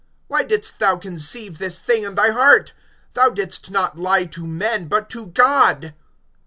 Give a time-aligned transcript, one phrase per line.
[0.27, 2.73] Why didst thou conceive this thing in thy heart?
[3.13, 5.93] Thou didst not lie to men, but to God.